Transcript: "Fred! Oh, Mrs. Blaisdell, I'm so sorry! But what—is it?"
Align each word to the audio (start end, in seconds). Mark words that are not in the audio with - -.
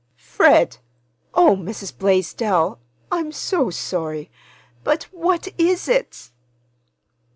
"Fred! 0.15 0.79
Oh, 1.35 1.55
Mrs. 1.55 1.95
Blaisdell, 1.95 2.79
I'm 3.11 3.31
so 3.31 3.69
sorry! 3.69 4.31
But 4.83 5.03
what—is 5.13 5.87
it?" 5.87 6.31